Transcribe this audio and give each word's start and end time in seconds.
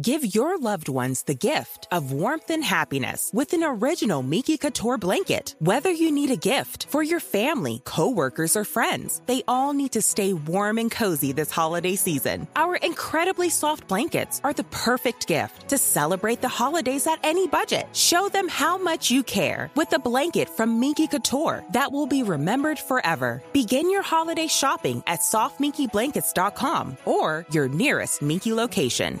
Give 0.00 0.34
your 0.34 0.58
loved 0.58 0.88
ones 0.88 1.24
the 1.24 1.34
gift 1.34 1.86
of 1.92 2.12
warmth 2.12 2.48
and 2.48 2.64
happiness 2.64 3.30
with 3.34 3.52
an 3.52 3.62
original 3.62 4.22
Miki 4.22 4.56
Couture 4.56 4.96
blanket. 4.96 5.54
Whether 5.58 5.90
you 5.90 6.10
need 6.10 6.30
a 6.30 6.36
gift 6.36 6.86
for 6.86 7.02
your 7.02 7.20
family, 7.20 7.82
coworkers, 7.84 8.56
or 8.56 8.64
friends, 8.64 9.20
they 9.26 9.42
all 9.46 9.74
need 9.74 9.92
to 9.92 10.00
stay 10.00 10.32
warm 10.32 10.78
and 10.78 10.90
cozy 10.90 11.32
this 11.32 11.50
holiday 11.50 11.94
season. 11.94 12.48
Our 12.56 12.76
incredibly 12.76 13.50
soft 13.50 13.86
blankets 13.86 14.40
are 14.42 14.54
the 14.54 14.64
perfect 14.64 15.26
gift 15.26 15.68
to 15.68 15.76
celebrate 15.76 16.40
the 16.40 16.48
holidays 16.48 17.06
at 17.06 17.20
any 17.22 17.46
budget. 17.46 17.86
Show 17.94 18.30
them 18.30 18.48
how 18.48 18.78
much 18.78 19.10
you 19.10 19.22
care 19.22 19.70
with 19.74 19.92
a 19.92 19.98
blanket 19.98 20.48
from 20.48 20.80
Miki 20.80 21.06
Couture 21.06 21.62
that 21.74 21.92
will 21.92 22.06
be 22.06 22.22
remembered 22.22 22.78
forever. 22.78 23.42
Begin 23.52 23.90
your 23.90 24.02
holiday 24.02 24.46
shopping 24.46 25.02
at 25.06 25.20
softminkyblankets.com 25.20 26.96
or 27.04 27.44
your 27.50 27.68
nearest 27.68 28.22
Minky 28.22 28.54
location. 28.54 29.20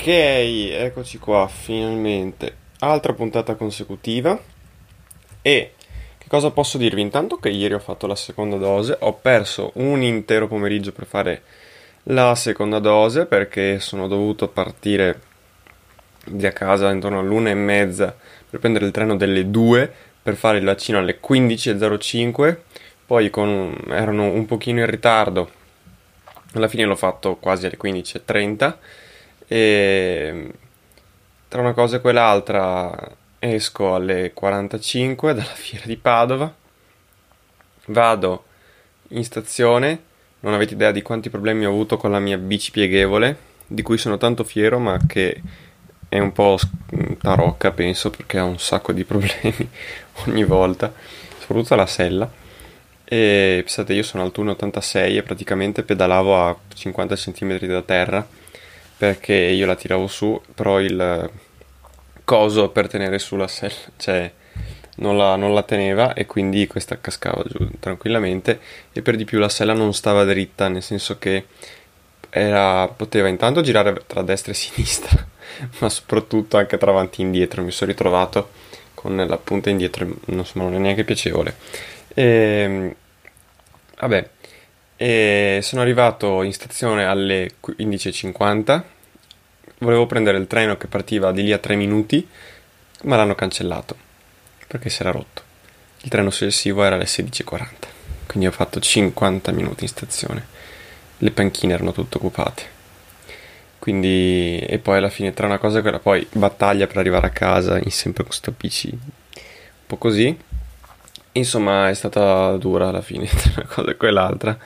Ok, 0.00 0.06
eccoci 0.06 1.18
qua, 1.18 1.46
finalmente. 1.46 2.56
Altra 2.78 3.12
puntata 3.12 3.54
consecutiva. 3.54 4.40
E 5.42 5.74
che 6.16 6.26
cosa 6.26 6.50
posso 6.50 6.78
dirvi? 6.78 7.02
Intanto 7.02 7.36
che 7.36 7.50
ieri 7.50 7.74
ho 7.74 7.78
fatto 7.80 8.06
la 8.06 8.14
seconda 8.14 8.56
dose, 8.56 8.96
ho 8.98 9.12
perso 9.12 9.72
un 9.74 10.00
intero 10.00 10.48
pomeriggio 10.48 10.92
per 10.92 11.04
fare 11.04 11.42
la 12.04 12.34
seconda 12.34 12.78
dose 12.78 13.26
perché 13.26 13.78
sono 13.78 14.08
dovuto 14.08 14.48
partire 14.48 15.20
da 16.24 16.50
casa 16.50 16.90
intorno 16.90 17.18
all'una 17.18 17.50
e 17.50 17.54
mezza 17.54 18.16
per 18.48 18.58
prendere 18.58 18.86
il 18.86 18.92
treno 18.92 19.18
delle 19.18 19.50
2 19.50 19.92
per 20.22 20.34
fare 20.34 20.56
il 20.56 20.64
vaccino 20.64 20.96
alle 20.96 21.18
15.05. 21.22 22.56
Poi 23.04 23.28
con, 23.28 23.76
erano 23.90 24.30
un 24.30 24.46
pochino 24.46 24.80
in 24.80 24.86
ritardo. 24.86 25.50
Alla 26.54 26.68
fine 26.68 26.86
l'ho 26.86 26.96
fatto 26.96 27.36
quasi 27.36 27.66
alle 27.66 27.76
15.30 27.76 28.74
e 29.52 30.48
tra 31.48 31.60
una 31.60 31.72
cosa 31.72 31.96
e 31.96 32.00
quell'altra 32.00 32.96
esco 33.40 33.96
alle 33.96 34.30
45 34.32 35.34
dalla 35.34 35.42
fiera 35.42 35.86
di 35.86 35.96
Padova, 35.96 36.54
vado 37.86 38.44
in 39.08 39.24
stazione, 39.24 40.02
non 40.40 40.54
avete 40.54 40.74
idea 40.74 40.92
di 40.92 41.02
quanti 41.02 41.30
problemi 41.30 41.66
ho 41.66 41.70
avuto 41.70 41.96
con 41.96 42.12
la 42.12 42.20
mia 42.20 42.38
bici 42.38 42.70
pieghevole, 42.70 43.36
di 43.66 43.82
cui 43.82 43.98
sono 43.98 44.18
tanto 44.18 44.44
fiero 44.44 44.78
ma 44.78 45.00
che 45.04 45.42
è 46.08 46.20
un 46.20 46.30
po' 46.30 46.56
tarocca 47.20 47.72
penso 47.72 48.10
perché 48.10 48.38
ha 48.38 48.44
un 48.44 48.60
sacco 48.60 48.92
di 48.92 49.02
problemi 49.02 49.68
ogni 50.26 50.44
volta, 50.44 50.92
soprattutto 51.40 51.74
la 51.74 51.86
sella. 51.86 52.30
E 53.02 53.62
pensate, 53.64 53.94
io 53.94 54.04
sono 54.04 54.22
alto 54.22 54.44
1,86 54.44 55.16
e 55.16 55.22
praticamente 55.24 55.82
pedalavo 55.82 56.40
a 56.40 56.56
50 56.72 57.16
cm 57.16 57.58
da 57.66 57.82
terra 57.82 58.38
perché 59.00 59.32
io 59.32 59.64
la 59.64 59.76
tiravo 59.76 60.06
su, 60.06 60.38
però 60.54 60.78
il 60.78 61.30
coso 62.22 62.68
per 62.68 62.86
tenere 62.86 63.18
su 63.18 63.34
la 63.36 63.48
sella, 63.48 63.72
cioè 63.96 64.30
non 64.96 65.16
la, 65.16 65.36
non 65.36 65.54
la, 65.54 65.62
teneva 65.62 66.12
e 66.12 66.26
quindi 66.26 66.66
questa 66.66 67.00
cascava 67.00 67.42
giù 67.46 67.66
tranquillamente 67.80 68.60
e 68.92 69.00
per 69.00 69.16
di 69.16 69.24
più 69.24 69.38
la 69.38 69.48
sella 69.48 69.72
non 69.72 69.94
stava 69.94 70.24
dritta, 70.24 70.68
nel 70.68 70.82
senso 70.82 71.16
che 71.16 71.46
era, 72.28 72.88
poteva 72.88 73.28
intanto 73.28 73.62
girare 73.62 74.02
tra 74.06 74.20
destra 74.20 74.52
e 74.52 74.54
sinistra, 74.54 75.26
ma 75.80 75.88
soprattutto 75.88 76.58
anche 76.58 76.76
tra 76.76 76.90
avanti 76.90 77.22
e 77.22 77.24
indietro. 77.24 77.62
Mi 77.62 77.70
sono 77.70 77.90
ritrovato 77.90 78.50
con 78.92 79.16
la 79.16 79.38
punta 79.38 79.70
indietro, 79.70 80.06
insomma 80.26 80.64
non 80.64 80.74
è 80.74 80.78
neanche 80.78 81.04
piacevole. 81.04 81.56
E, 82.12 82.22
ehm, 82.22 82.94
vabbè, 83.98 84.28
e 85.02 85.60
sono 85.62 85.80
arrivato 85.80 86.42
in 86.42 86.52
stazione 86.52 87.06
alle 87.06 87.52
15.50. 87.66 88.82
Volevo 89.78 90.04
prendere 90.04 90.36
il 90.36 90.46
treno 90.46 90.76
che 90.76 90.88
partiva 90.88 91.32
di 91.32 91.42
lì 91.42 91.54
a 91.54 91.58
3 91.58 91.74
minuti, 91.74 92.28
ma 93.04 93.16
l'hanno 93.16 93.34
cancellato 93.34 93.96
perché 94.66 94.90
si 94.90 95.00
era 95.00 95.10
rotto. 95.10 95.40
Il 96.02 96.10
treno 96.10 96.28
successivo 96.28 96.84
era 96.84 96.96
alle 96.96 97.06
16.40, 97.06 97.66
quindi 98.26 98.46
ho 98.46 98.50
fatto 98.50 98.78
50 98.78 99.52
minuti 99.52 99.84
in 99.84 99.88
stazione. 99.88 100.46
Le 101.16 101.30
panchine 101.30 101.72
erano 101.72 101.92
tutte 101.92 102.18
occupate. 102.18 102.62
Quindi, 103.78 104.58
e 104.58 104.78
poi 104.80 104.98
alla 104.98 105.08
fine, 105.08 105.32
tra 105.32 105.46
una 105.46 105.56
cosa 105.56 105.78
e 105.78 105.80
quella, 105.80 105.98
poi 105.98 106.28
battaglia 106.30 106.86
per 106.86 106.98
arrivare 106.98 107.26
a 107.26 107.30
casa, 107.30 107.78
in 107.78 107.90
sempre 107.90 108.22
con 108.22 108.32
sto 108.32 108.52
PC, 108.52 108.88
un 108.92 109.00
po' 109.86 109.96
così. 109.96 110.38
Insomma, 111.32 111.88
è 111.88 111.94
stata 111.94 112.54
dura 112.58 112.88
alla 112.88 113.00
fine, 113.00 113.24
tra 113.32 113.52
una 113.56 113.66
cosa 113.66 113.90
e 113.92 113.96
quell'altra 113.96 114.58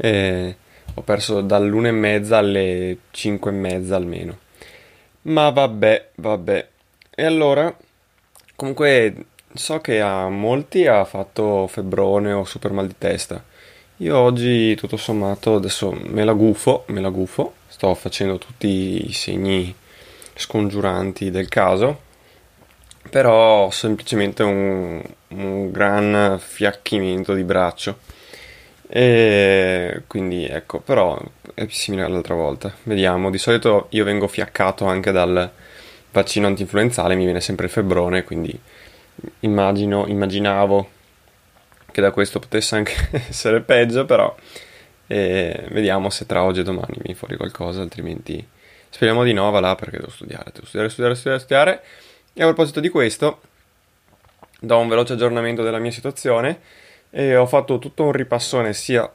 e 0.00 0.56
ho 0.94 1.02
perso 1.02 1.42
dall'una 1.42 1.88
e 1.88 1.92
mezza 1.92 2.38
alle 2.38 2.96
cinque 3.10 3.50
e 3.50 3.54
mezza 3.54 3.96
almeno. 3.96 4.38
Ma 5.22 5.50
vabbè, 5.50 6.10
vabbè. 6.14 6.68
E 7.14 7.24
allora, 7.24 7.74
comunque, 8.56 9.26
so 9.52 9.80
che 9.80 10.00
a 10.00 10.28
molti 10.28 10.86
ha 10.86 11.04
fatto 11.04 11.66
febbrone 11.66 12.32
o 12.32 12.44
super 12.44 12.72
mal 12.72 12.86
di 12.86 12.94
testa. 12.96 13.44
Io 13.98 14.16
oggi, 14.16 14.74
tutto 14.74 14.96
sommato, 14.96 15.56
adesso 15.56 15.92
me 15.92 16.24
la 16.24 16.32
gufo, 16.32 16.84
me 16.88 17.00
la 17.00 17.10
gufo. 17.10 17.54
Sto 17.68 17.94
facendo 17.94 18.38
tutti 18.38 19.06
i 19.06 19.12
segni 19.12 19.74
scongiuranti 20.34 21.30
del 21.30 21.48
caso. 21.48 22.08
Però 23.10 23.66
ho 23.66 23.70
semplicemente 23.70 24.42
un, 24.42 25.02
un 25.28 25.70
gran 25.70 26.38
fiacchimento 26.38 27.34
di 27.34 27.44
braccio 27.44 27.98
e 28.92 30.02
quindi 30.08 30.46
ecco, 30.46 30.80
però 30.80 31.16
è 31.54 31.64
simile 31.68 32.02
all'altra 32.02 32.34
volta. 32.34 32.74
Vediamo, 32.82 33.30
di 33.30 33.38
solito 33.38 33.86
io 33.90 34.02
vengo 34.02 34.26
fiaccato 34.26 34.84
anche 34.84 35.12
dal 35.12 35.48
vaccino 36.10 36.48
antinfluenzale, 36.48 37.14
mi 37.14 37.22
viene 37.22 37.40
sempre 37.40 37.66
il 37.66 37.70
febbrone, 37.70 38.24
quindi 38.24 38.58
immagino, 39.40 40.08
immaginavo 40.08 40.90
che 41.92 42.00
da 42.00 42.10
questo 42.10 42.40
potesse 42.40 42.74
anche 42.74 42.94
essere 43.28 43.60
peggio, 43.60 44.04
però 44.04 44.34
eh, 45.06 45.66
vediamo 45.68 46.10
se 46.10 46.26
tra 46.26 46.42
oggi 46.42 46.60
e 46.60 46.64
domani 46.64 46.98
mi 47.04 47.14
fuori 47.14 47.36
qualcosa, 47.36 47.82
altrimenti 47.82 48.44
speriamo 48.88 49.22
di 49.22 49.32
no, 49.32 49.48
va 49.52 49.60
là 49.60 49.76
perché 49.76 49.98
devo 49.98 50.10
studiare, 50.10 50.50
devo 50.52 50.66
studiare, 50.66 50.90
studiare, 50.90 51.14
studiare, 51.14 51.38
studiare. 51.38 51.82
E 52.32 52.42
a 52.42 52.46
proposito 52.46 52.80
di 52.80 52.88
questo, 52.88 53.40
do 54.58 54.78
un 54.78 54.88
veloce 54.88 55.12
aggiornamento 55.12 55.62
della 55.62 55.78
mia 55.78 55.92
situazione 55.92 56.88
e 57.10 57.36
ho 57.36 57.46
fatto 57.46 57.78
tutto 57.78 58.04
un 58.04 58.12
ripassone 58.12 58.72
sia 58.72 59.10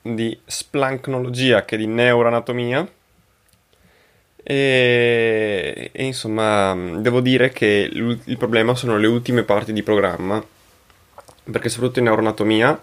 di 0.00 0.38
splancnologia 0.44 1.64
che 1.64 1.76
di 1.76 1.86
neuroanatomia 1.86 2.86
e, 4.36 5.90
e 5.90 6.04
insomma 6.04 6.74
devo 6.98 7.20
dire 7.20 7.48
che 7.50 7.88
il 7.90 8.36
problema 8.36 8.74
sono 8.74 8.98
le 8.98 9.06
ultime 9.06 9.42
parti 9.42 9.72
di 9.72 9.82
programma 9.82 10.44
perché 11.50 11.70
soprattutto 11.70 12.00
in 12.00 12.04
neuroanatomia 12.04 12.82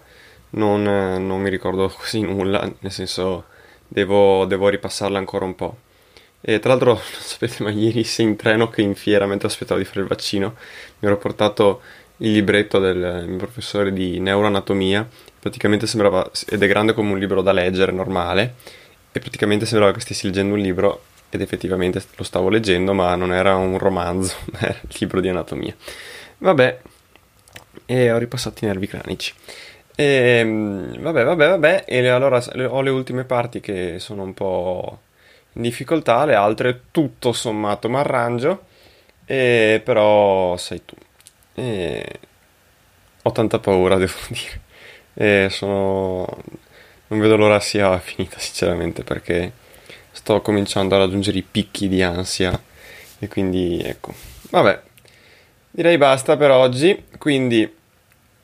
non, 0.50 0.82
non 0.82 1.40
mi 1.40 1.48
ricordo 1.48 1.88
quasi 1.94 2.20
nulla 2.22 2.68
nel 2.80 2.92
senso 2.92 3.44
devo, 3.86 4.44
devo 4.46 4.68
ripassarla 4.68 5.18
ancora 5.18 5.44
un 5.44 5.54
po' 5.54 5.76
e 6.40 6.58
tra 6.58 6.70
l'altro 6.70 6.94
non 6.98 7.02
sapete 7.02 7.62
ma 7.62 7.70
ieri 7.70 8.02
sia 8.02 8.24
in 8.24 8.34
treno 8.34 8.68
che 8.68 8.82
in 8.82 8.96
fiera 8.96 9.26
mentre 9.26 9.46
aspettavo 9.46 9.78
di 9.78 9.86
fare 9.86 10.00
il 10.00 10.08
vaccino 10.08 10.56
mi 10.98 11.06
ero 11.06 11.16
portato 11.16 11.82
il 12.22 12.32
libretto 12.32 12.78
del 12.78 13.24
mio 13.26 13.36
professore 13.36 13.92
di 13.92 14.20
neuroanatomia, 14.20 15.06
praticamente 15.38 15.86
sembrava, 15.86 16.30
ed 16.48 16.62
è 16.62 16.66
grande 16.68 16.92
come 16.92 17.12
un 17.12 17.18
libro 17.18 17.42
da 17.42 17.52
leggere 17.52 17.92
normale, 17.92 18.54
e 19.10 19.18
praticamente 19.18 19.66
sembrava 19.66 19.92
che 19.92 20.00
stessi 20.00 20.26
leggendo 20.26 20.54
un 20.54 20.60
libro 20.60 21.04
ed 21.30 21.40
effettivamente 21.40 22.02
lo 22.16 22.24
stavo 22.24 22.48
leggendo, 22.48 22.94
ma 22.94 23.14
non 23.16 23.32
era 23.32 23.56
un 23.56 23.76
romanzo, 23.78 24.36
era 24.58 24.78
il 24.80 24.96
libro 25.00 25.20
di 25.20 25.28
anatomia. 25.28 25.74
Vabbè, 26.38 26.80
e 27.86 28.12
ho 28.12 28.18
ripassato 28.18 28.64
i 28.64 28.68
nervi 28.68 28.86
cranici. 28.86 29.34
E, 29.94 30.42
vabbè, 30.98 31.24
vabbè, 31.24 31.48
vabbè, 31.48 31.84
e 31.86 32.06
allora 32.08 32.42
ho 32.68 32.80
le 32.82 32.90
ultime 32.90 33.24
parti 33.24 33.60
che 33.60 33.96
sono 33.98 34.22
un 34.22 34.34
po' 34.34 35.00
in 35.54 35.62
difficoltà, 35.62 36.24
le 36.24 36.34
altre 36.34 36.82
tutto 36.92 37.32
sommato 37.32 37.88
mi 37.88 37.96
arrangio, 37.96 38.64
e 39.24 39.80
però 39.84 40.56
sei 40.56 40.84
tu. 40.84 40.94
E 41.54 42.20
ho 43.22 43.32
tanta 43.32 43.58
paura, 43.58 43.96
devo 43.98 44.12
dire. 44.28 44.60
E 45.14 45.48
sono... 45.50 46.26
Non 47.08 47.20
vedo 47.20 47.36
l'ora 47.36 47.60
sia 47.60 47.98
finita, 47.98 48.38
sinceramente, 48.38 49.04
perché 49.04 49.52
sto 50.12 50.40
cominciando 50.40 50.94
a 50.94 50.98
raggiungere 50.98 51.38
i 51.38 51.42
picchi 51.42 51.88
di 51.88 52.02
ansia. 52.02 52.60
E 53.18 53.28
quindi, 53.28 53.80
ecco. 53.82 54.14
Vabbè, 54.50 54.80
direi 55.70 55.98
basta 55.98 56.36
per 56.36 56.50
oggi. 56.50 57.04
Quindi 57.18 57.70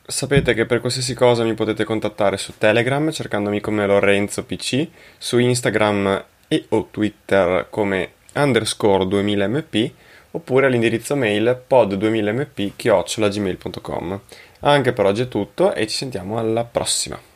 sapete 0.06 0.54
che 0.54 0.64
per 0.64 0.81
qualsiasi 0.81 1.14
cosa 1.14 1.44
mi 1.44 1.54
potete 1.54 1.84
contattare 1.84 2.38
su 2.38 2.54
Telegram 2.56 3.11
cercandomi 3.11 3.61
come 3.61 3.87
Lorenzo 3.87 4.44
PC, 4.44 4.88
su 5.19 5.38
Instagram 5.38 6.25
e 6.49 6.64
o 6.70 6.88
Twitter 6.90 7.66
come 7.69 8.12
underscore 8.34 9.04
2000mp 9.04 9.90
oppure 10.30 10.66
all'indirizzo 10.66 11.16
mail 11.16 11.64
pod2000mp-gmail.com. 11.69 14.20
Anche 14.60 14.92
per 14.92 15.06
oggi 15.06 15.22
è 15.22 15.28
tutto 15.28 15.72
e 15.72 15.86
ci 15.86 15.96
sentiamo 15.96 16.38
alla 16.38 16.64
prossima. 16.64 17.27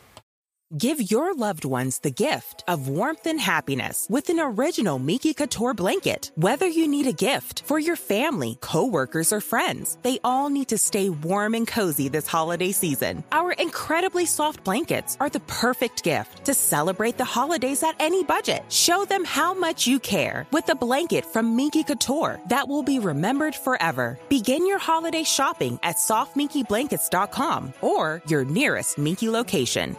Give 0.77 1.11
your 1.11 1.35
loved 1.35 1.67
ones 1.67 1.99
the 1.99 2.11
gift 2.11 2.65
of 2.67 2.89
warmth 2.89 3.27
and 3.27 3.39
happiness 3.39 4.07
with 4.09 4.31
an 4.31 4.41
original 4.41 4.99
Miki 4.99 5.35
Couture 5.35 5.75
blanket. 5.75 6.31
Whether 6.37 6.67
you 6.67 6.89
need 6.89 7.07
a 7.07 7.13
gift 7.13 7.65
for 7.67 7.79
your 7.79 7.95
family, 7.97 8.57
coworkers, 8.63 9.35
or 9.35 9.43
friends, 9.43 9.99
they 10.01 10.19
all 10.25 10.49
need 10.49 10.69
to 10.69 10.79
stay 10.79 11.11
warm 11.11 11.53
and 11.53 11.69
cozy 11.69 12.09
this 12.09 12.27
holiday 12.27 12.73
season. 12.73 13.23
Our 13.33 13.53
incredibly 13.53 14.25
soft 14.25 14.65
blankets 14.65 15.19
are 15.21 15.29
the 15.29 15.41
perfect 15.41 16.05
gift 16.05 16.47
to 16.47 16.55
celebrate 16.55 17.19
the 17.19 17.33
holidays 17.37 17.83
at 17.83 17.97
any 18.01 18.25
budget. 18.25 18.65
Show 18.73 19.05
them 19.05 19.27
how 19.27 19.53
much 19.53 19.87
you 19.87 19.99
care 19.99 20.47
with 20.53 20.71
a 20.71 20.75
blanket 20.75 21.27
from 21.27 21.55
Miki 21.55 21.85
Couture 21.85 22.41
that 22.49 22.67
will 22.67 22.83
be 22.83 22.99
remembered 22.99 23.55
forever. 23.55 24.19
Begin 24.31 24.67
your 24.67 24.79
holiday 24.79 25.23
shopping 25.23 25.79
at 25.83 25.97
softminkyblankets.com 25.97 27.75
or 27.83 28.23
your 28.27 28.47
nearest 28.47 28.97
Miki 28.97 29.29
location. 29.29 29.99